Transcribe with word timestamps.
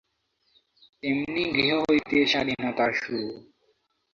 তেমনি 0.99 1.43
গৃহ 1.55 1.71
হইতে 1.81 2.17
স্বাধীনতার 2.25 2.91
শুরু। 2.93 3.23